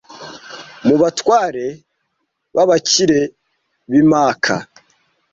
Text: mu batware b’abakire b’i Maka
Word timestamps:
mu 0.87 0.95
batware 1.01 1.65
b’abakire 2.55 3.19
b’i 3.91 4.03
Maka 4.11 4.55